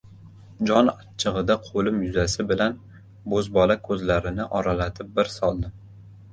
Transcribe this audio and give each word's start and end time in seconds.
Jon 0.69 0.87
achchig‘ida 0.93 1.57
qo‘lim 1.65 1.99
yuzasi 2.07 2.47
bilan 2.53 2.81
bo‘zbola 3.35 3.79
ko‘zlarini 3.87 4.51
oralatib 4.63 5.17
bir 5.21 5.35
soldim. 5.39 5.81